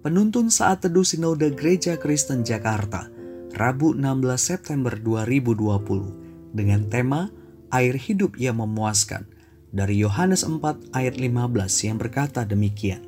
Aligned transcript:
Penuntun 0.00 0.48
saat 0.48 0.80
teduh 0.80 1.04
Sinode 1.04 1.52
Gereja 1.52 2.00
Kristen 2.00 2.40
Jakarta, 2.40 3.12
Rabu 3.52 3.92
16 3.92 4.32
September 4.40 4.96
2020 4.96 6.56
dengan 6.56 6.88
tema 6.88 7.28
Air 7.68 8.00
Hidup 8.00 8.40
yang 8.40 8.64
Memuaskan 8.64 9.28
dari 9.76 10.00
Yohanes 10.00 10.40
4 10.48 10.96
ayat 10.96 11.20
15 11.20 11.84
yang 11.84 12.00
berkata 12.00 12.48
demikian. 12.48 13.04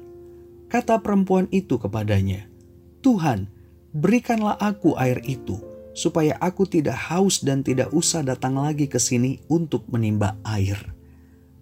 Kata 0.69 1.01
perempuan 1.01 1.49
itu 1.49 1.81
kepadanya, 1.81 2.45
Tuhan, 3.01 3.49
berikanlah 3.97 4.61
aku 4.61 4.93
air 5.01 5.25
itu, 5.25 5.65
supaya 5.97 6.37
aku 6.45 6.69
tidak 6.69 7.09
haus 7.09 7.41
dan 7.41 7.65
tidak 7.65 7.89
usah 7.97 8.21
datang 8.21 8.61
lagi 8.61 8.85
ke 8.85 9.01
sini 9.01 9.41
untuk 9.49 9.89
menimba 9.89 10.37
air. 10.45 10.77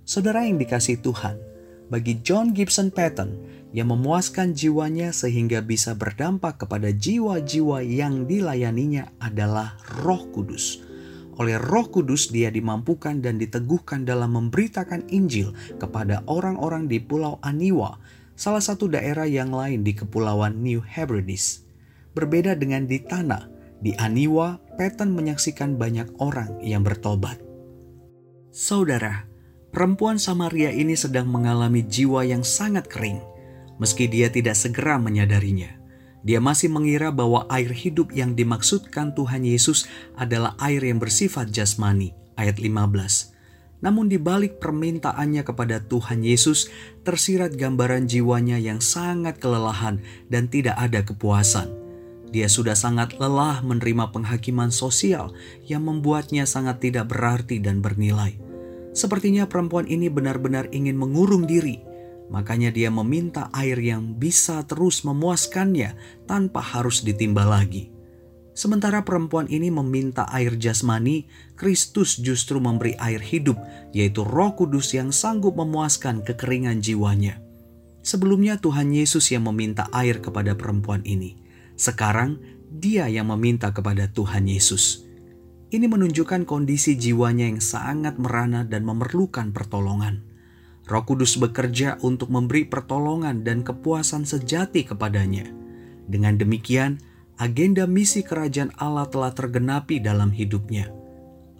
Saudara 0.02 0.42
yang 0.42 0.58
dikasih 0.58 0.98
Tuhan, 0.98 1.38
bagi 1.90 2.22
John 2.22 2.54
Gibson 2.54 2.94
Patton, 2.94 3.36
yang 3.70 3.90
memuaskan 3.90 4.54
jiwanya 4.54 5.14
sehingga 5.14 5.62
bisa 5.62 5.94
berdampak 5.94 6.62
kepada 6.62 6.90
jiwa-jiwa 6.90 7.82
yang 7.86 8.26
dilayaninya 8.26 9.14
adalah 9.22 9.78
Roh 10.02 10.26
Kudus. 10.34 10.82
Oleh 11.38 11.56
Roh 11.56 11.86
Kudus, 11.86 12.34
dia 12.34 12.50
dimampukan 12.50 13.22
dan 13.22 13.38
diteguhkan 13.38 14.04
dalam 14.04 14.34
memberitakan 14.36 15.08
Injil 15.08 15.54
kepada 15.78 16.26
orang-orang 16.26 16.90
di 16.90 16.98
Pulau 16.98 17.38
Aniwa, 17.40 17.96
salah 18.34 18.60
satu 18.60 18.90
daerah 18.90 19.24
yang 19.24 19.54
lain 19.54 19.86
di 19.86 19.94
Kepulauan 19.94 20.60
New 20.60 20.82
Hebrides. 20.82 21.64
Berbeda 22.12 22.58
dengan 22.58 22.90
di 22.90 22.98
tanah, 22.98 23.46
di 23.78 23.94
Aniwa, 23.96 24.58
Patton 24.76 25.14
menyaksikan 25.14 25.78
banyak 25.78 26.18
orang 26.18 26.58
yang 26.60 26.82
bertobat. 26.82 27.38
Saudara, 28.50 29.29
perempuan 29.70 30.18
Samaria 30.18 30.74
ini 30.74 30.94
sedang 30.94 31.30
mengalami 31.30 31.82
jiwa 31.86 32.26
yang 32.26 32.42
sangat 32.46 32.86
kering 32.90 33.30
meski 33.80 34.06
dia 34.06 34.28
tidak 34.28 34.54
segera 34.54 35.00
menyadarinya. 35.00 35.80
Dia 36.20 36.36
masih 36.36 36.68
mengira 36.68 37.08
bahwa 37.08 37.48
air 37.48 37.72
hidup 37.72 38.12
yang 38.12 38.36
dimaksudkan 38.36 39.16
Tuhan 39.16 39.40
Yesus 39.40 39.88
adalah 40.20 40.52
air 40.60 40.84
yang 40.84 41.00
bersifat 41.00 41.48
jasmani, 41.48 42.12
ayat 42.36 42.60
15. 42.60 43.32
Namun 43.80 44.12
di 44.12 44.20
balik 44.20 44.60
permintaannya 44.60 45.40
kepada 45.40 45.80
Tuhan 45.80 46.20
Yesus, 46.20 46.68
tersirat 47.08 47.56
gambaran 47.56 48.04
jiwanya 48.04 48.60
yang 48.60 48.84
sangat 48.84 49.40
kelelahan 49.40 50.04
dan 50.28 50.52
tidak 50.52 50.76
ada 50.76 51.00
kepuasan. 51.00 51.72
Dia 52.28 52.52
sudah 52.52 52.76
sangat 52.76 53.16
lelah 53.16 53.64
menerima 53.64 54.12
penghakiman 54.12 54.68
sosial 54.68 55.32
yang 55.64 55.88
membuatnya 55.88 56.44
sangat 56.44 56.84
tidak 56.84 57.08
berarti 57.08 57.64
dan 57.64 57.80
bernilai. 57.80 58.49
Sepertinya 58.90 59.46
perempuan 59.46 59.86
ini 59.86 60.10
benar-benar 60.10 60.70
ingin 60.74 60.98
mengurung 60.98 61.46
diri, 61.46 61.82
Makanya 62.30 62.70
dia 62.70 62.94
meminta 62.94 63.50
air 63.50 63.74
yang 63.82 64.14
bisa 64.14 64.62
terus 64.62 65.02
memuaskannya 65.02 65.98
tanpa 66.30 66.62
harus 66.62 67.02
ditimba 67.02 67.42
lagi. 67.42 67.90
Sementara 68.54 69.02
perempuan 69.02 69.50
ini 69.50 69.66
meminta 69.66 70.30
air 70.30 70.54
jasmani, 70.54 71.26
Kristus 71.58 72.22
justru 72.22 72.62
memberi 72.62 72.94
air 73.02 73.18
hidup, 73.18 73.58
yaitu 73.90 74.22
Roh 74.22 74.54
Kudus 74.54 74.94
yang 74.94 75.10
sanggup 75.10 75.58
memuaskan 75.58 76.22
kekeringan 76.22 76.78
jiwanya. 76.78 77.42
Sebelumnya 78.06 78.62
Tuhan 78.62 78.94
Yesus 78.94 79.34
yang 79.34 79.50
meminta 79.50 79.90
air 79.90 80.22
kepada 80.22 80.54
perempuan 80.54 81.02
ini. 81.02 81.34
Sekarang 81.74 82.38
dia 82.70 83.10
yang 83.10 83.26
meminta 83.34 83.74
kepada 83.74 84.06
Tuhan 84.06 84.46
Yesus. 84.46 85.09
Ini 85.70 85.86
menunjukkan 85.86 86.50
kondisi 86.50 86.98
jiwanya 86.98 87.46
yang 87.46 87.62
sangat 87.62 88.18
merana 88.18 88.66
dan 88.66 88.82
memerlukan 88.82 89.54
pertolongan. 89.54 90.18
Roh 90.90 91.06
Kudus 91.06 91.38
bekerja 91.38 91.94
untuk 92.02 92.34
memberi 92.34 92.66
pertolongan 92.66 93.46
dan 93.46 93.62
kepuasan 93.62 94.26
sejati 94.26 94.82
kepadanya. 94.82 95.46
Dengan 96.10 96.34
demikian, 96.34 96.98
agenda 97.38 97.86
misi 97.86 98.26
kerajaan 98.26 98.74
Allah 98.82 99.06
telah 99.06 99.30
tergenapi 99.30 100.02
dalam 100.02 100.34
hidupnya. 100.34 100.90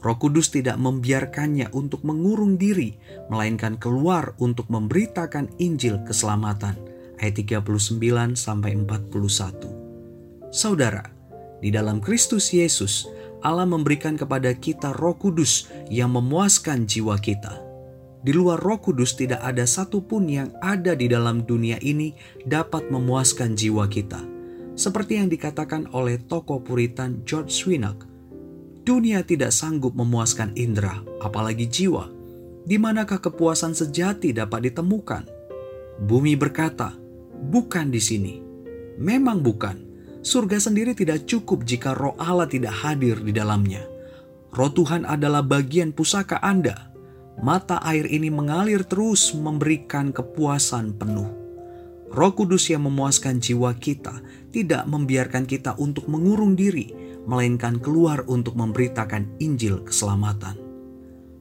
Roh 0.03 0.19
Kudus 0.19 0.51
tidak 0.51 0.75
membiarkannya 0.83 1.71
untuk 1.71 2.03
mengurung 2.03 2.59
diri, 2.59 2.99
melainkan 3.31 3.79
keluar 3.79 4.35
untuk 4.43 4.67
memberitakan 4.75 5.55
Injil 5.63 6.03
keselamatan. 6.03 6.75
Ayat 7.23 7.39
39 7.47 8.35
sampai 8.35 8.75
41. 8.75 10.51
Saudara, 10.51 11.07
di 11.63 11.71
dalam 11.71 12.03
Kristus 12.03 12.51
Yesus, 12.51 13.07
Allah 13.41 13.69
memberikan 13.69 14.17
kepada 14.17 14.53
kita 14.53 14.93
Roh 14.97 15.17
Kudus 15.17 15.69
yang 15.89 16.13
memuaskan 16.13 16.85
jiwa 16.85 17.17
kita 17.21 17.71
di 18.21 18.37
luar 18.37 18.61
Roh 18.61 18.77
Kudus, 18.77 19.17
tidak 19.17 19.41
ada 19.41 19.65
satupun 19.65 20.29
yang 20.29 20.53
ada 20.61 20.93
di 20.93 21.09
dalam 21.09 21.41
dunia 21.49 21.81
ini 21.81 22.13
dapat 22.45 22.93
memuaskan 22.93 23.57
jiwa 23.57 23.89
kita. 23.89 24.21
Seperti 24.77 25.17
yang 25.17 25.33
dikatakan 25.33 25.89
oleh 25.97 26.21
tokoh 26.21 26.61
Puritan 26.61 27.25
George 27.25 27.49
Swinnock, 27.49 28.05
dunia 28.85 29.25
tidak 29.25 29.57
sanggup 29.57 29.97
memuaskan 29.97 30.53
indera, 30.53 31.01
apalagi 31.25 31.65
jiwa. 31.65 32.13
Di 32.61 32.77
manakah 32.77 33.25
kepuasan 33.25 33.73
sejati 33.73 34.37
dapat 34.37 34.69
ditemukan? 34.69 35.25
Bumi 36.05 36.37
berkata, 36.37 36.93
"Bukan 37.41 37.89
di 37.89 38.05
sini." 38.05 38.35
Memang 39.01 39.41
bukan. 39.41 39.90
Surga 40.21 40.61
sendiri 40.61 40.93
tidak 40.93 41.25
cukup 41.25 41.65
jika 41.65 41.97
Roh 41.97 42.13
Allah 42.21 42.45
tidak 42.45 42.77
hadir 42.85 43.17
di 43.25 43.33
dalamnya. 43.33 43.81
Roh 44.53 44.69
Tuhan 44.69 45.09
adalah 45.09 45.41
bagian 45.41 45.97
pusaka 45.97 46.37
Anda 46.45 46.91
mata 47.41 47.81
air 47.81 48.05
ini 48.05 48.29
mengalir 48.29 48.85
terus 48.85 49.33
memberikan 49.33 50.13
kepuasan 50.13 50.95
penuh. 51.01 51.29
Roh 52.11 52.33
Kudus 52.35 52.69
yang 52.69 52.85
memuaskan 52.85 53.41
jiwa 53.41 53.73
kita 53.79 54.21
tidak 54.51 54.85
membiarkan 54.91 55.47
kita 55.47 55.79
untuk 55.79 56.11
mengurung 56.11 56.59
diri, 56.59 56.91
melainkan 57.25 57.79
keluar 57.79 58.27
untuk 58.27 58.59
memberitakan 58.59 59.39
Injil 59.39 59.87
keselamatan. 59.87 60.59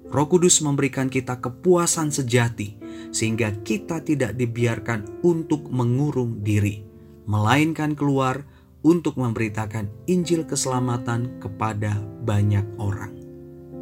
Roh 0.09 0.27
Kudus 0.29 0.61
memberikan 0.61 1.09
kita 1.09 1.41
kepuasan 1.41 2.13
sejati, 2.13 2.77
sehingga 3.09 3.49
kita 3.65 4.05
tidak 4.05 4.37
dibiarkan 4.37 5.25
untuk 5.25 5.67
mengurung 5.73 6.45
diri, 6.45 6.85
melainkan 7.25 7.97
keluar 7.97 8.45
untuk 8.85 9.19
memberitakan 9.19 9.91
Injil 10.07 10.47
keselamatan 10.47 11.41
kepada 11.43 11.99
banyak 12.23 12.63
orang. 12.79 13.15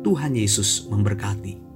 Tuhan 0.02 0.34
Yesus 0.34 0.88
memberkati. 0.88 1.67